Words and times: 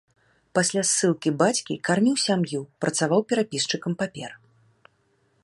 Пасля 0.59 0.83
ссылкі 0.91 1.33
бацькі 1.41 1.77
карміў 1.89 2.15
сям'ю, 2.25 2.61
працаваў 2.87 3.21
перапісчыкам 3.33 3.93
папер. 4.03 4.31